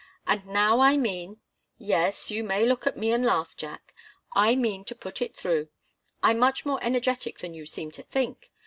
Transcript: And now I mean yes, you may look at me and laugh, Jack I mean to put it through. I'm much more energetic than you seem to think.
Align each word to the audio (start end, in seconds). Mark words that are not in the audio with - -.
And 0.25 0.47
now 0.47 0.79
I 0.79 0.97
mean 0.97 1.41
yes, 1.77 2.31
you 2.31 2.43
may 2.43 2.65
look 2.65 2.87
at 2.87 2.97
me 2.97 3.11
and 3.11 3.23
laugh, 3.23 3.55
Jack 3.55 3.93
I 4.33 4.55
mean 4.55 4.83
to 4.85 4.95
put 4.95 5.21
it 5.21 5.35
through. 5.35 5.69
I'm 6.23 6.39
much 6.39 6.65
more 6.65 6.83
energetic 6.83 7.37
than 7.37 7.53
you 7.53 7.67
seem 7.67 7.91
to 7.91 8.01
think. 8.01 8.49